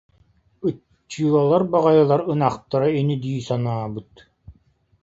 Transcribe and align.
Ыччыылалар 0.67 1.63
баҕайылар 1.71 2.21
ынахтара 2.31 2.87
ини 2.99 3.15
дии 3.23 3.41
санаабыт 3.47 4.11